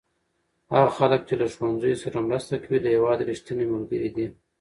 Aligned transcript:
هغه 0.73 0.89
خلک 0.97 1.21
چې 1.27 1.33
له 1.41 1.45
ښوونځیو 1.53 2.01
سره 2.03 2.25
مرسته 2.29 2.55
کوي 2.63 2.79
د 2.81 2.87
هېواد 2.95 3.19
رښتیني 3.29 3.65
ملګري 3.73 4.09
دي. 4.15 4.27